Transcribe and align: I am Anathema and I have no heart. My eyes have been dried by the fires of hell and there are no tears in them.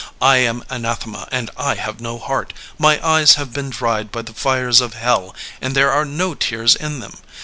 I 0.19 0.37
am 0.37 0.63
Anathema 0.67 1.27
and 1.31 1.51
I 1.55 1.75
have 1.75 2.01
no 2.01 2.17
heart. 2.17 2.53
My 2.79 2.99
eyes 3.07 3.35
have 3.35 3.53
been 3.53 3.69
dried 3.69 4.11
by 4.11 4.23
the 4.23 4.33
fires 4.33 4.81
of 4.81 4.95
hell 4.95 5.35
and 5.61 5.75
there 5.75 5.91
are 5.91 6.05
no 6.05 6.33
tears 6.33 6.75
in 6.75 7.01
them. 7.01 7.17